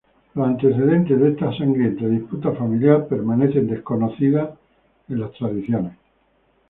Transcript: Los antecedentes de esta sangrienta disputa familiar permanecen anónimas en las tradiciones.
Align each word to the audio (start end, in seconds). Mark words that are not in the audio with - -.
Los 0.33 0.47
antecedentes 0.47 1.19
de 1.19 1.29
esta 1.29 1.55
sangrienta 1.55 2.07
disputa 2.07 2.53
familiar 2.53 3.07
permanecen 3.07 3.69
anónimas 3.85 4.49
en 5.09 5.19
las 5.19 5.31
tradiciones. 5.33 5.93